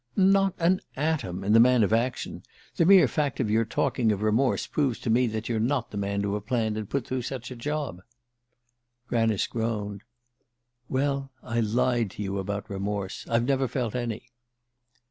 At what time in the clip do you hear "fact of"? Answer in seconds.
3.07-3.51